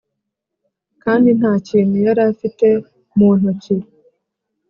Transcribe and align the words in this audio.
Kandi 1.03 1.29
nta 1.39 1.53
kintu 1.67 1.95
yari 2.05 2.21
afite 2.31 2.67
mu 3.17 3.29
ntoki 3.39 3.75